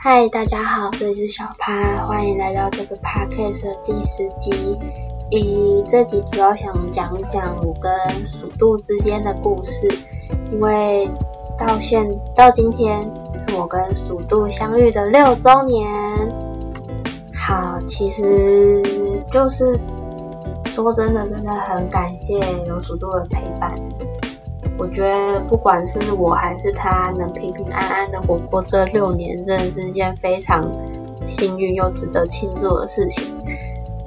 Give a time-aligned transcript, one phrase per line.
[0.00, 4.78] 嗨，大家好，这里是小趴，欢迎来到这个 podcast 的第十集。
[5.28, 9.88] 以这集主要想讲讲我跟鼠度之间的故事，
[10.52, 11.10] 因为
[11.58, 13.02] 到现到今天
[13.40, 15.90] 是我跟鼠度相遇的六周年。
[17.34, 18.80] 好，其实
[19.32, 19.64] 就是
[20.66, 23.74] 说真的，真的很感谢有鼠度的陪伴。
[24.78, 30.62] 我觉得不管是我还是他，能平平安安的活过这六年，真的是一件非常
[31.26, 33.24] 幸运又值得庆祝的事情。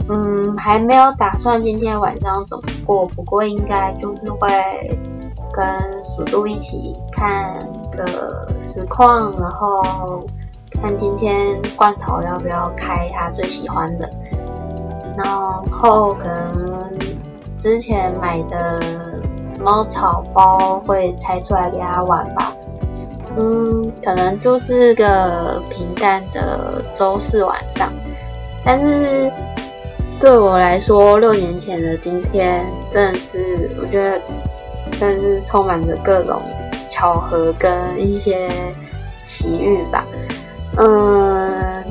[0.07, 4.49] 嗯，还没有打算今天晚上怎么过，不过应该就是会
[5.51, 7.53] 跟鼠度一起看
[7.91, 10.25] 个实况，然后
[10.71, 14.09] 看今天罐头要不要开他最喜欢的，
[15.17, 16.97] 然后可能
[17.57, 19.10] 之前买的。
[19.63, 22.53] 猫草包会拆出来给他玩吧，
[23.37, 27.91] 嗯，可能就是个平淡的周四晚上，
[28.65, 29.31] 但是
[30.19, 34.19] 对我来说，六年前的今天真的是，我觉得
[34.99, 36.41] 真的是充满着各种
[36.89, 38.49] 巧合跟一些
[39.23, 40.05] 奇遇吧。
[40.77, 41.83] 嗯，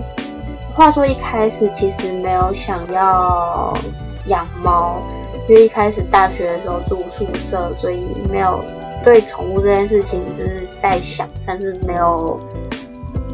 [0.74, 3.72] 话说一开始其实没有想要
[4.26, 5.00] 养猫。
[5.50, 8.60] 因为一开始大学的时候住宿舍，所以没有
[9.04, 12.38] 对宠物这件事情就是在想，但是没有，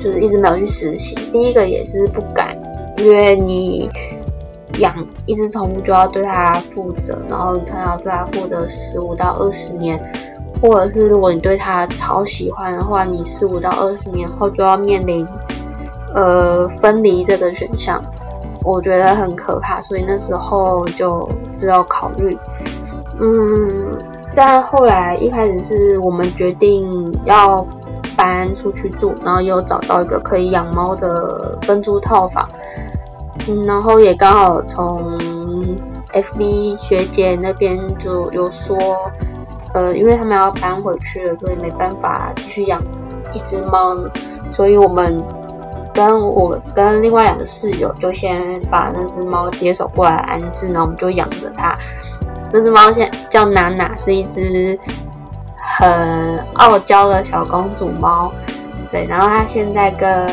[0.00, 1.14] 就是一直没有去实行。
[1.30, 2.56] 第一个也是不敢，
[2.96, 3.90] 因为你
[4.78, 4.94] 养
[5.26, 10.00] 一只宠物就要对它负责，然后你看要对它负责十五到二十年，
[10.62, 15.26] 或者是如果你对它超喜欢的话，你十五到二十年后就要面临
[16.14, 18.02] 呃分离这个选项。
[18.66, 22.36] 我觉得很可怕，所以那时候就知道考虑。
[23.20, 23.96] 嗯，
[24.34, 26.90] 但后来一开始是我们决定
[27.24, 27.64] 要
[28.16, 32.44] 搬出去住，然后又找到一个可以养猫的分租套房。
[33.46, 35.16] 嗯，然后也刚好从
[36.12, 38.76] FB 学姐那边就有说，
[39.74, 42.82] 呃，因为他们要搬回去了，所以没办法继续养
[43.32, 43.96] 一只猫，
[44.50, 45.16] 所以我们。
[45.96, 51.74] 跟我跟另外两个室友就先把那只猫接手过来安置，然后我们就养着它。
[52.52, 54.78] 那只猫现叫娜娜，是一只
[55.56, 58.30] 很傲娇的小公主猫。
[58.92, 60.30] 对，然后它现在跟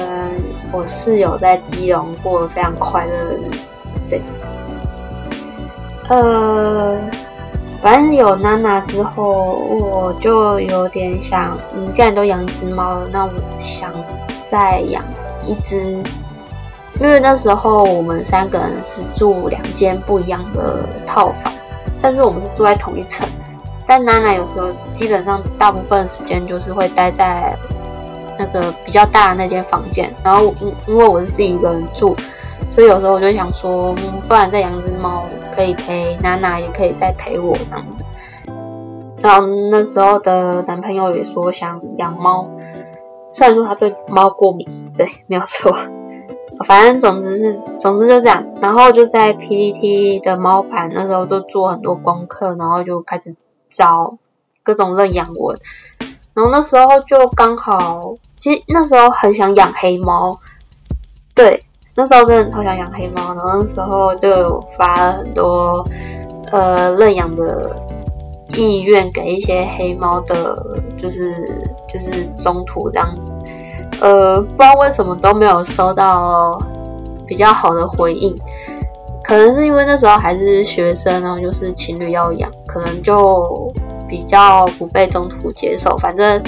[0.72, 3.78] 我室友在基隆过了非常快乐的日子。
[4.10, 4.22] 对，
[6.10, 7.00] 呃，
[7.82, 13.92] 反正有娜娜之后，我就有点想，嗯，既然都养只猫了，那我想
[14.44, 15.04] 再养。
[15.46, 16.04] 一只，
[17.00, 21.52] 因为那时候我们三个人是住两间不一样的套房，
[22.02, 23.28] 但是我们是住在同一层。
[23.86, 27.54] 但娜娜有时候基本上大部分时间就是会待在
[28.40, 32.16] 那个比较大的那间房间，然后因因为我是自己一个人住，
[32.74, 33.94] 所以有时候我就想说，
[34.28, 38.06] 不然再养只猫，可以陪娜娜，也可以再陪我这样子。
[39.20, 42.50] 然后那时候的男朋友也说想养猫，
[43.34, 44.94] 虽然说他对猫过敏。
[44.96, 45.76] 对，没有错。
[46.68, 48.46] 反正总之是，总之就这样。
[48.62, 53.36] 然后就在 PPT 的猫盘那时候都做很多功课，然后就开始
[53.70, 54.18] 找
[54.62, 55.58] 各种认养文。
[56.36, 60.40] 然后那时候就刚好，其实那时候很想养黑猫。
[61.34, 61.64] 对，
[61.96, 63.34] 那时候真的超想养黑猫。
[63.34, 65.84] 然后那时候就发了很多
[66.52, 67.76] 呃认养的
[68.56, 71.34] 意愿给一些黑猫的，就是
[71.88, 73.36] 就是中途这样子。
[74.02, 76.60] 呃，不知道为什么都没有收到
[77.26, 78.36] 比较好的回应，
[79.24, 83.72] 可能是因为那时候还是学生，然后就是情侣要养，可能就
[84.08, 85.96] 比较不被中途接受。
[85.98, 86.44] 反正，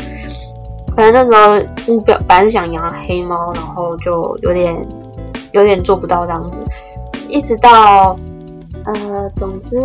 [0.96, 4.76] 可能那时候目标本来是想养黑猫，然后就有点
[5.52, 6.64] 有点做不到这样子。
[7.28, 8.16] 一直到
[8.84, 9.80] 呃，总之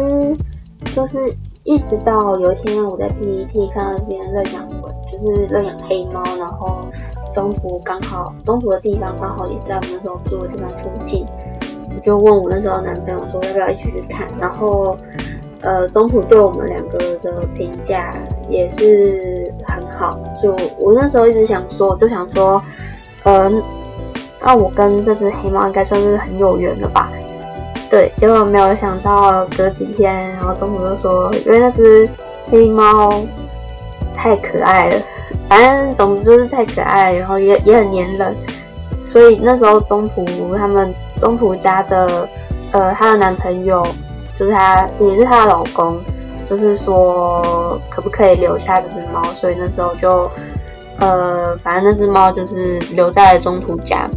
[0.94, 1.32] 就是
[1.64, 6.86] 一直到有一天我在 PPT 看到边认养文，就是认养黑猫，然后。
[7.32, 11.24] 中途刚好，中途的地方刚好也在我们那时候住的地方附近，
[11.94, 14.96] 我就问我那时候男朋友说要不要一起去看，然后，
[15.60, 18.12] 呃，中途对我们两个的评价
[18.48, 20.50] 也是很好，就
[20.80, 22.60] 我那时候一直想说，就想说，
[23.22, 23.48] 呃，
[24.42, 27.12] 那我跟这只黑猫应该算是很有缘的吧？
[27.90, 32.08] 对，结果没有想到隔几天，然后中途就说，因为那只
[32.48, 33.20] 黑猫
[34.14, 35.02] 太可爱了。
[35.48, 38.36] 反正总之就是太可爱，然后也也很黏人，
[39.02, 40.24] 所以那时候中途
[40.56, 42.28] 他们中途家的
[42.70, 43.84] 呃她的男朋友
[44.36, 46.00] 就是她也是她的老公，
[46.48, 50.30] 就是说可不可以留下这只猫，所以那时候就
[50.98, 54.08] 呃，反正那只猫就是留在了中途家，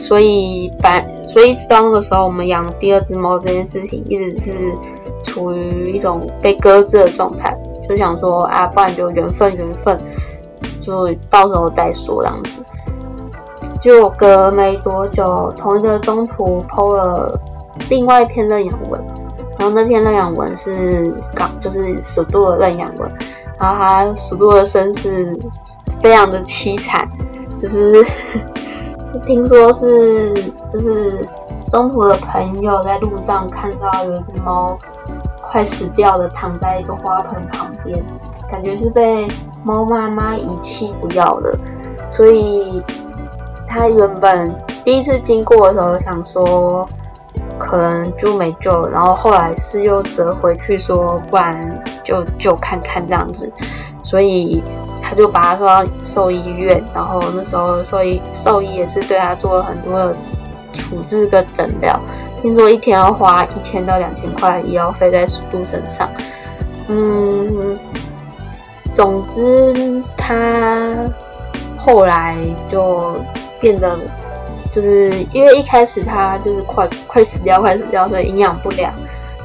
[0.00, 4.52] 所以把所以直到那个时候，我们养第二只猫这件事情一直是
[5.22, 7.56] 处于一种被搁置的状态，
[7.86, 10.00] 就想说啊，不然就缘分缘分，
[10.80, 12.64] 就到时候再说这样子。
[13.80, 17.40] 就隔没多久，同一个中途剖了
[17.88, 19.00] 另外一篇认养文。
[19.58, 23.10] 然后那篇认养文是港就是十度的认养文，
[23.58, 25.38] 然后他十度的身世
[26.00, 27.06] 非常的凄惨，
[27.58, 28.02] 就是
[29.18, 30.34] 听说是
[30.72, 31.20] 就是
[31.70, 34.76] 中途的朋友在路上看到有一只猫
[35.42, 38.02] 快死掉了，躺在一个花盆旁边，
[38.50, 39.28] 感觉是被
[39.64, 41.58] 猫妈妈遗弃不要了，
[42.08, 42.82] 所以
[43.66, 44.54] 他原本
[44.84, 46.88] 第一次经过的时候想说。
[47.58, 53.52] 可能就没救，然后后来是又折回去说，不然就就看看这样子，
[54.02, 54.64] 所以
[55.10, 60.16] 他就把他送到兽医院，然后那时候兽医兽医也是对他做了很多的
[60.72, 62.00] 处置跟诊疗，
[62.40, 66.08] 听说一天要花一千到两千块医药费在鼠度身上，
[66.86, 67.76] 嗯，
[68.92, 70.94] 总之他
[71.76, 72.36] 后来
[72.70, 73.16] 就
[73.60, 73.98] 变得。
[74.72, 78.92] 就是因为一开始他就是快快死掉，快死掉，所以营养不良，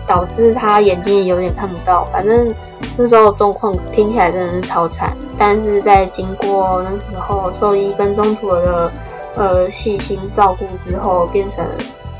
[0.08, 2.06] 导致他眼睛有点看不到。
[2.06, 2.54] 反正
[2.98, 5.16] 那时候状况听起来真的是超惨。
[5.38, 8.92] 但是在经过那时候兽医跟中途的
[9.36, 11.66] 呃细心照顾之后，变成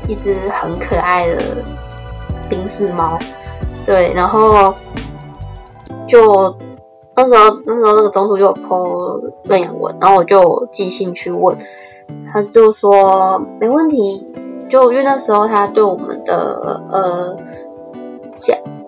[0.06, 1.42] 一只很可爱的
[2.48, 3.18] 冰室猫。
[3.84, 4.74] 对，然后
[6.06, 6.54] 就
[7.14, 11.56] 那时候那时候那个中途就有 po 认养文，然后我就寄信去问。
[12.32, 14.26] 他就说没问题，
[14.68, 17.36] 就因为那时候他对我们的呃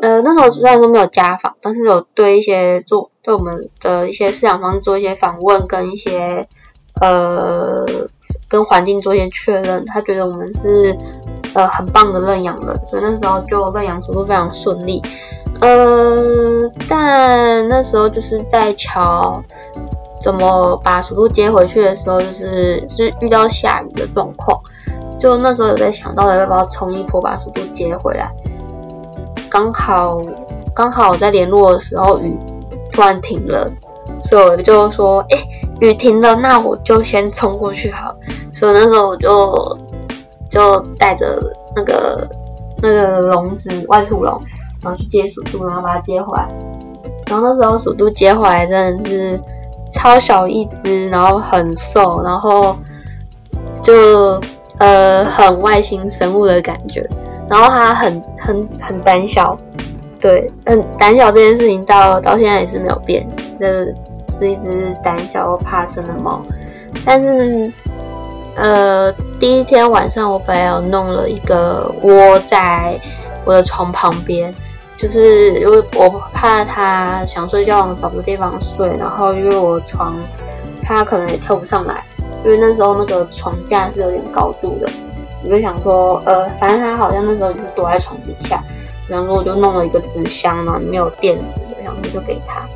[0.00, 6.46] 呃那时候虽然说没有家访，但是有对一些做对我们的一些饲养方式做一些访问，跟一些
[7.00, 7.84] 呃
[8.48, 10.96] 跟环境做一些确认，他觉得我们是
[11.54, 15.02] 呃很棒的认养人，所以那时候就认养速度非常顺利。
[15.60, 19.42] 呃，但那时候就是在桥。
[20.20, 24.60] 怎么把鼠度接回去的时候，就是是遇到下雨的状况，
[25.16, 28.28] 就那时候有在想到要不要冲一波把鼠度接回来。
[29.58, 30.20] 刚好
[30.72, 32.32] 刚好我在联络的时候雨
[32.92, 33.68] 突然停了，
[34.22, 35.38] 所以我就说，哎，
[35.80, 38.14] 雨停了，那我就先冲过去好。
[38.52, 39.78] 所以那时候我就
[40.48, 41.36] 就带着
[41.74, 42.28] 那个
[42.80, 44.40] 那个笼子外出笼，
[44.80, 46.48] 然后去接鼠度，然后把它接回来。
[47.26, 49.40] 然后那时候鼠度接回来真的是。
[49.90, 52.76] 超小一只，然后很瘦，然后
[53.82, 54.38] 就
[54.76, 57.08] 呃很外星生物的感觉，
[57.48, 59.56] 然后它很很很胆小，
[60.20, 63.26] 对，很胆小这件事情到到现在也是没有变，
[63.60, 63.94] 就是
[64.38, 66.40] 是一只胆小又怕生的猫。
[67.04, 67.72] 但是
[68.54, 72.98] 呃第一天晚上我本来有弄了一个窝在
[73.44, 74.54] 我的床旁边。
[75.00, 80.16] 就是因为我怕它想睡觉找不到地方睡，然后因为我床
[80.82, 82.04] 它可能也跳不上来，
[82.44, 84.90] 因为那时候那个床架是有点高度的，
[85.44, 88.62] 我就想说，呃，反正他好像那时候就是躲在床底下，
[89.08, 92.66] 然后我就弄了一个纸箱嘛，里面有垫子，然后就给他。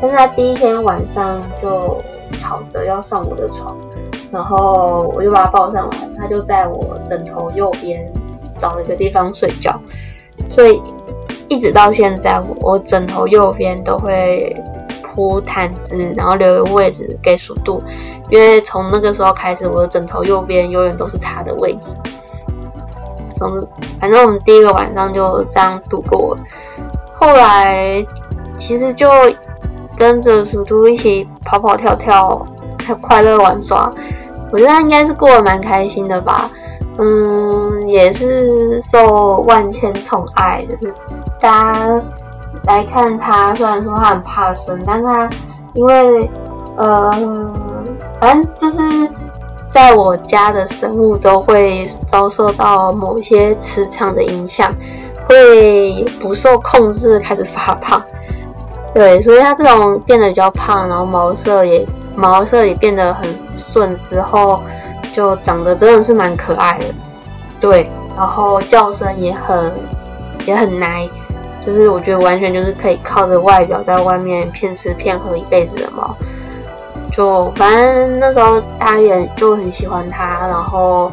[0.00, 1.96] 但是他第一天晚上就
[2.36, 3.76] 吵着要上我的床，
[4.30, 8.10] 然后我就把他抱上来，他就在我枕头右边
[8.58, 9.80] 找了一个地方睡觉，
[10.48, 10.80] 所以。
[11.52, 14.56] 一直到现在，我枕头右边都会
[15.14, 17.82] 铺毯子，然后留个位置给鼠度，
[18.30, 21.94] 因为从那个时候开始，我的枕头右边永远都是它的位置。
[23.36, 23.66] 总之，
[24.00, 26.36] 反正我们第一个晚上就这样度过。
[27.14, 28.04] 后来
[28.56, 29.10] 其实就
[29.96, 32.46] 跟着鼠度一起跑跑跳跳，
[32.84, 33.90] 还快乐玩耍，
[34.52, 36.50] 我觉得应该是过得蛮开心的吧。
[36.98, 40.76] 嗯，也是受万千宠爱的。
[41.40, 42.02] 大家
[42.70, 45.28] 来看它，虽然说它很怕生，但它
[45.74, 46.30] 因为
[46.76, 47.10] 呃，
[48.20, 49.10] 反正就是
[49.68, 54.72] 在我家的生物都会遭受到某些磁场的影响，
[55.26, 58.00] 会不受控制开始发胖。
[58.94, 61.84] 对，所以它这种变得比较胖，然后毛色也
[62.14, 64.62] 毛色也变得很顺之后，
[65.14, 66.84] 就长得真的是蛮可爱的。
[67.60, 69.72] 对，然后叫声也很
[70.46, 71.08] 也很奶。
[71.64, 76.16] 就是我觉得完全就是可以靠着外表在外面骗吃骗喝一辈子的猫，
[77.12, 81.10] 就反正那时候大家也就很喜欢它，然后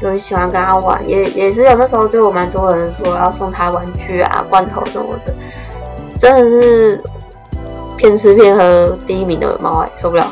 [0.00, 5.34] 就很喜欢跟它玩，也也是有那时候就有蛮多人说要送它玩具啊、罐头什么的，
[6.16, 7.02] 真的是
[7.96, 10.26] 骗吃骗喝第一名的猫哎，受不了。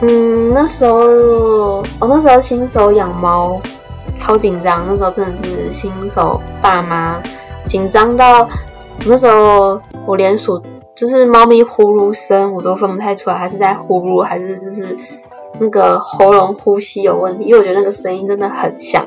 [0.00, 3.60] 嗯，那时候我那时候新手养猫，
[4.14, 4.86] 超紧张。
[4.88, 7.20] 那时候真的是新手爸妈，
[7.68, 8.48] 紧张到
[9.04, 10.60] 那时候我连数
[10.96, 14.96] 就是猫咪呼噜声我都分不太出来，还是在呼噜，还是就是
[15.60, 17.44] 那个喉咙呼吸有问题。
[17.44, 19.06] 因为我觉得那个声音真的很像。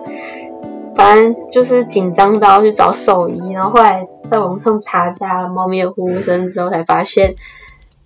[0.95, 7.35] 反正就是紧张到要去找兽医，然后后来在网上查一下猫咪的呼噜声之后，才发现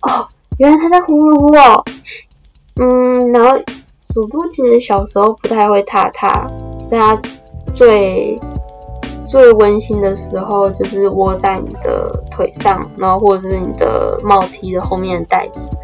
[0.00, 1.84] 哦，原来它在呼噜哦。
[2.80, 3.58] 嗯，然后
[4.00, 6.46] 鼠都其实小时候不太会踏踏，
[6.80, 7.20] 是它
[7.74, 8.40] 最
[9.28, 15.76] 最温馨的时候，就是窝在你的腿上，然后或者是你的帽 T 的后面的袋子，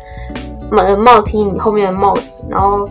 [0.70, 2.88] 帽帽 T 你后面的帽子，然后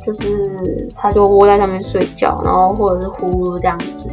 [0.00, 4.10] 就是它就窝在上面睡觉，然后或者是呼噜这样子。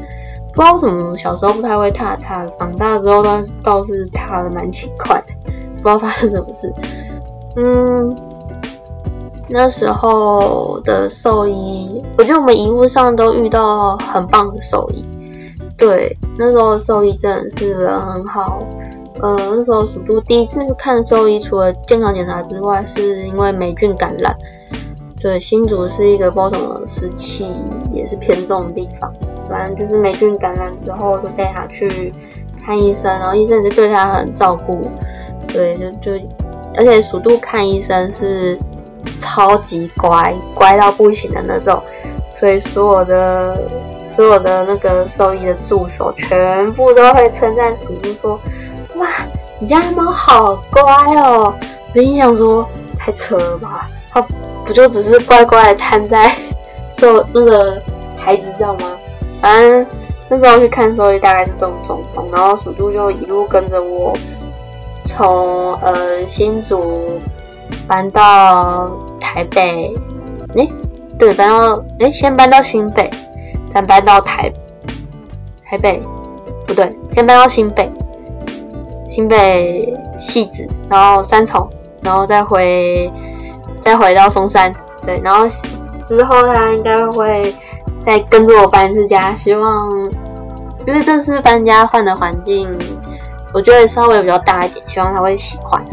[0.53, 5.33] 不知道为什么小时候不太会踏踏，长大之后倒倒是踏的蛮勤快的，
[5.77, 6.73] 不知道发生什么事。
[7.55, 8.15] 嗯。
[9.49, 15.01] 那时候的兽医，我觉得我们一路上都遇到很棒的兽医。
[15.77, 18.59] 对，那时候兽医真的是人很好。
[19.21, 24.35] 呃，那时候属都第一次看兽医，除了健康检查之外，是因为霉菌感染。
[25.21, 27.51] 对，新竹是一个不知道什么湿气
[27.93, 29.11] 也是偏重的地方，
[29.47, 32.11] 反正就是霉菌感染之后，就带他去
[32.63, 34.81] 看医生，然后医生就对他很照顾。
[35.47, 36.23] 对，就就
[36.75, 38.57] 而且属都看医生是。
[39.17, 41.81] 超级乖，乖到不行的那种，
[42.37, 43.57] 所以所有的
[44.05, 48.39] 所有的那个兽医的助手全部都会称赞鼠就说
[48.97, 49.07] ：“哇，
[49.59, 50.81] 你家猫好乖
[51.15, 51.53] 哦！”
[51.95, 52.67] 我心想说
[52.99, 54.21] ：“太扯了吧，它
[54.65, 56.31] 不就只是乖乖的瘫在
[56.89, 57.81] 兽那个
[58.15, 58.87] 台子上吗？”
[59.41, 59.85] 反正
[60.29, 64.15] 那时候去看兽医大概是这种状况，然后鼠度就一路跟着我
[65.03, 67.19] 从呃新竹。
[67.85, 68.89] 搬到
[69.19, 69.93] 台北，
[70.55, 70.65] 哎，
[71.17, 73.11] 对，搬到哎，先搬到新北，
[73.71, 74.51] 再搬到台
[75.65, 76.01] 台北，
[76.67, 77.91] 不对，先搬到新北，
[79.09, 81.67] 新北戏子，然后三重，
[82.01, 83.11] 然后再回
[83.81, 84.71] 再回到松山，
[85.05, 85.47] 对，然后
[86.03, 87.53] 之后他应该会
[87.99, 89.91] 再跟着我搬一次家，希望
[90.85, 92.69] 因为这次搬家换的环境，
[93.53, 95.83] 我觉得稍微比较大一点，希望他会喜欢，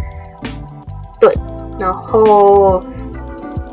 [1.19, 1.33] 对。
[1.77, 2.81] 然后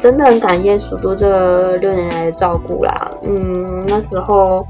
[0.01, 4.65] 真的很感谢蜀都这六年来的照顾啦，嗯，那时候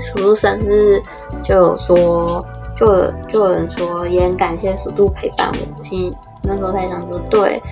[0.00, 1.00] 蜀都生日
[1.40, 2.44] 就有说，
[2.76, 7.62] 就有就有人说也很感谢蜀都陪伴我，心那时候才想说，对，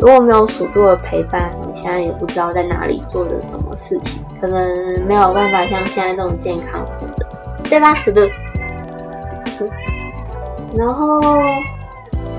[0.00, 7.24] 如果没有蜀都的陪伴，你现在也不知道在哪里做着什么事情，可能没有办法像现在这种健康活着，
[7.70, 8.22] 对吧，蜀都？
[10.76, 11.20] 然后。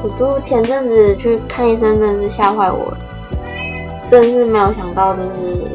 [0.03, 2.97] 我都前阵子去看医生，真的是吓坏我了，
[4.07, 5.67] 真是没有想到，就是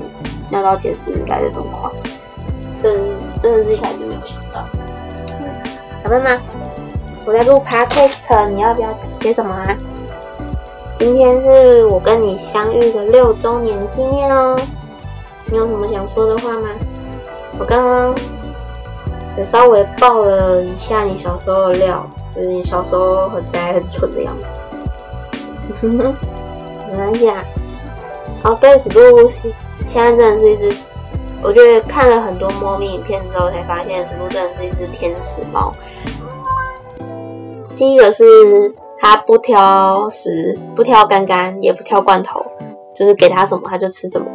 [0.50, 1.90] 尿道结石来的这么快，
[2.80, 3.00] 真
[3.38, 4.64] 真的是一开始没有想到。
[6.02, 6.38] 小妹妹，
[7.26, 8.88] 我在录 podcast，你要不要
[9.20, 9.76] 接什么啊？
[10.96, 14.58] 今天是我跟你相遇的六周年纪念哦，
[15.46, 16.68] 你有什么想说的话吗？
[17.58, 18.14] 我刚刚
[19.36, 22.08] 也稍微爆了一下你小时候的料。
[22.34, 27.44] 就是你小时候很呆很蠢的样子， 没关系啊。
[28.42, 29.00] 哦，对，史杜
[29.80, 30.76] 现在真的是一只，
[31.42, 35.72] 我觉得看了很多猫咪影片之后，才发现史杜真的是一只天使猫。
[37.74, 42.44] 第一个是它不挑食，不挑干干，也不挑罐头，
[42.96, 44.26] 就是给它什么它就吃什么。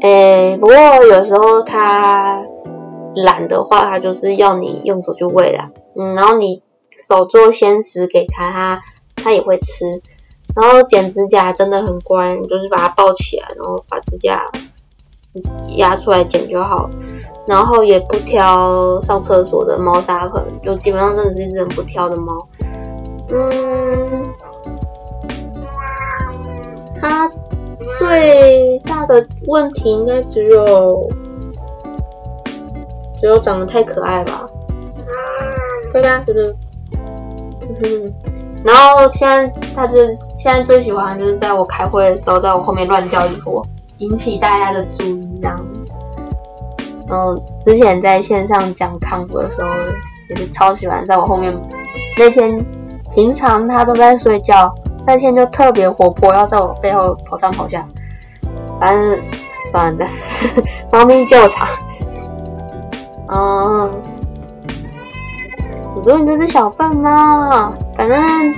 [0.00, 2.44] 诶，不过有时候它
[3.14, 5.70] 懒的话，它就是要你用手去喂啦。
[5.96, 6.62] 嗯，然后你。
[6.96, 8.82] 手做鲜食给它，它
[9.16, 10.00] 它也会吃。
[10.54, 14.50] 然后剪指甲真的很乖，就是把它抱起来，然后把指甲
[15.76, 16.88] 压出来剪就好。
[17.46, 22.48] 然后也不挑上厕所的猫砂盆，就基本上真的是一只很不挑的猫。
[23.30, 24.24] 嗯，
[27.00, 27.30] 它
[27.98, 31.10] 最大的问题应该只有
[33.20, 34.46] 只有长得太可爱吧？
[35.92, 36.22] 对吧？
[36.26, 36.56] 就是。
[37.82, 38.14] 嗯，
[38.64, 39.94] 然后现在他就
[40.34, 43.62] 现在最喜欢就是在我开会的时候，在我后面乱叫一波，
[43.98, 45.56] 引起大家的注意这样。
[47.06, 49.68] 然后之前在线上讲康复的时候，
[50.30, 51.54] 也是超喜欢在我后面。
[52.16, 52.64] 那天
[53.14, 54.74] 平常他都在睡觉，
[55.06, 57.86] 那天就特别活泼，要在我背后跑上跑下。
[58.80, 59.20] 反正
[59.70, 60.06] 算了，
[60.90, 61.68] 猫咪救场。
[63.28, 63.90] 嗯。
[65.96, 68.54] 如果你这只小笨猫，反正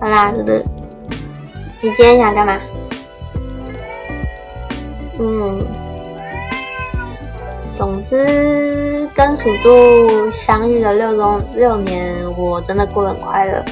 [0.00, 0.64] 好啦，就是
[1.82, 2.58] 你今天想干嘛？
[5.18, 5.58] 嗯，
[7.74, 13.62] 总之跟鼠度相遇的六中六年，我真的过得很快乐。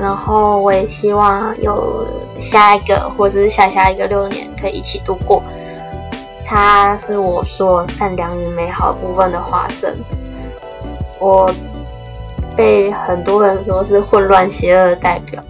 [0.00, 2.06] 然后我也希望有
[2.40, 5.42] 下一个或者是下下一个六年可以一起度过。
[6.44, 9.94] 他是我说善良与美好部分的化身。
[11.18, 11.52] 我
[12.58, 15.40] 被很多人说是混乱邪恶的代表，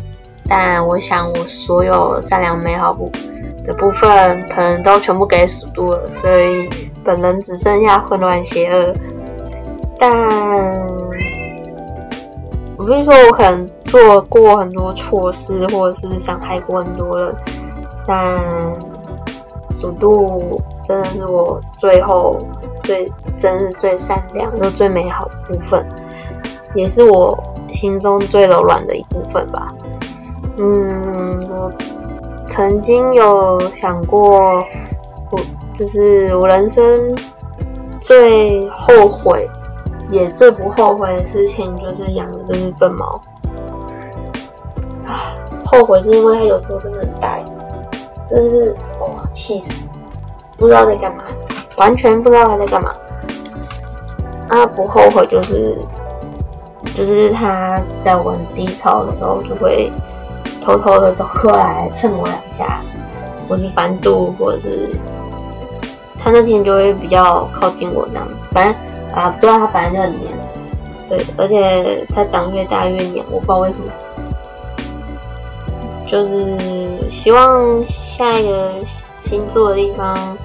[0.46, 3.10] 但我想我所有善良美好部
[3.66, 6.68] 的部分可能都全部给鼠度了，所以
[7.02, 8.94] 本人只剩下混乱邪恶。
[9.98, 10.10] 但
[12.76, 17.34] 我不是说我可能做过很多错事，或者是伤害过很多人，
[18.06, 18.38] 但
[19.70, 22.38] 速度真的是我最后。
[22.84, 25.86] 最真是最善良又最美好的部分，
[26.74, 27.36] 也是我
[27.72, 29.68] 心中最柔软的一部分吧。
[30.58, 31.72] 嗯，我
[32.46, 34.64] 曾经有想过，
[35.30, 35.38] 我
[35.78, 37.16] 就是我人生
[38.00, 39.48] 最后悔
[40.10, 43.20] 也最不后悔的事情，就是养了这只笨猫。
[45.06, 45.34] 啊，
[45.64, 47.44] 后悔是因为它有时候真的很呆，
[48.28, 49.88] 真的是哇气死，
[50.56, 51.24] 不知道在干嘛。
[51.76, 52.92] 完全不知道他在干嘛。
[54.48, 55.78] 啊，不后悔就是，
[56.98, 59.88] 就是他在玩低潮的时候，就会
[60.60, 62.80] 偷偷的走过来蹭我两下，
[63.48, 64.90] 或是翻肚，或者是
[66.18, 68.44] 他那天就会比较靠近我这样子。
[68.50, 68.74] 反正
[69.14, 70.36] 啊，不知道他本来就很黏，
[71.08, 73.92] 对，而且他长越大越黏，我不知道为什么。
[76.04, 78.72] 就是希望下一个
[79.22, 80.36] 新住的地方。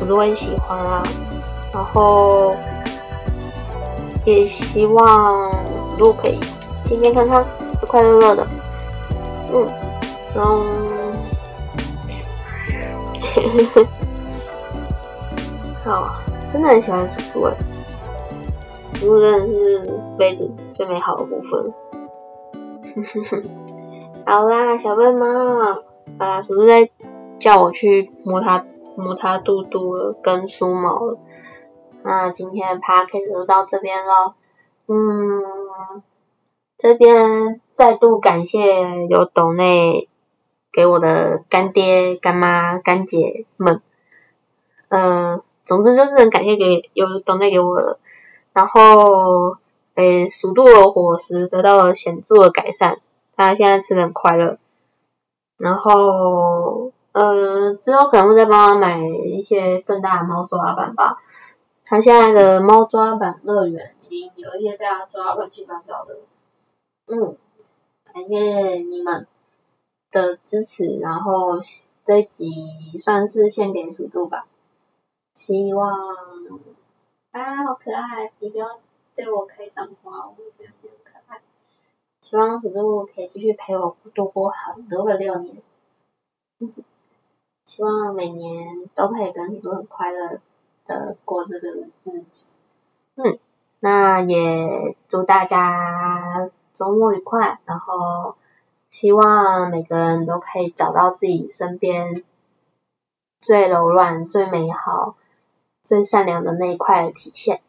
[0.00, 1.02] 我都很喜欢啊，
[1.74, 2.54] 然后
[4.24, 5.50] 也希望
[5.98, 6.38] 如果可以
[6.84, 7.44] 健健康康、
[7.80, 8.46] 快快乐乐的，
[9.52, 9.68] 嗯，
[10.34, 10.64] 然后，
[15.84, 17.56] 好，真的很喜欢楚楚哎，
[18.94, 21.74] 楚楚真的是辈子最美好的部分。
[24.24, 25.26] 好啦，小笨猫，
[26.18, 26.90] 啊，楚楚在
[27.38, 28.64] 叫我去摸它。
[29.00, 31.18] 摸它肚肚了，跟梳毛了。
[32.02, 34.32] 那今天的 podcast 就到这边喽。
[34.88, 35.57] 嗯，
[36.76, 40.08] 这边再度感谢有斗内
[40.72, 43.82] 给我的干爹、干妈、干姐们。
[44.88, 47.98] 嗯，总之就是很感谢给有斗内给我的。
[48.52, 49.56] 然后，
[49.94, 52.98] 诶，鼠度的伙食得到了显著的改善，
[53.36, 54.58] 他现在吃的很快乐。
[55.56, 56.92] 然后。
[57.10, 61.16] 呃，之后可能会再帮他买一些更大的猫抓板吧。
[61.90, 66.18] 他现在的猫抓板乐园已经有一些被他抓乱七八糟的。
[67.06, 67.38] 嗯，
[68.12, 69.26] 感谢你们
[70.10, 71.58] 的支持，然后
[72.04, 72.52] 这集
[72.98, 74.46] 算是献给十度吧。
[75.34, 75.90] 希望
[77.30, 78.32] 啊，好可爱！
[78.40, 78.80] 你不要
[79.16, 81.40] 对我开脏话，我会觉得你很可爱。
[82.20, 85.62] 希望十度可以继续陪我度过很多个六年。
[87.64, 90.42] 希望每年都可以跟很多很快乐
[90.88, 92.54] 的过这个日子。
[93.14, 93.38] 嗯，
[93.78, 98.34] 那也祝大家周末愉快，然后
[98.90, 102.24] 希望每个人都可以找到自己身边
[103.40, 105.14] 最柔软、最美好、
[105.84, 107.60] 最善良的那一块的体现。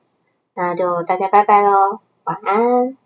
[0.54, 2.99] 那就大家拜拜喽，晚安。